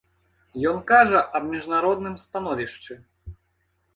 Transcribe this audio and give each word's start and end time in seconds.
Ён 0.69 0.79
кажа 0.91 1.19
аб 1.39 1.43
міжнародным 1.51 2.15
становішчы. 2.25 2.93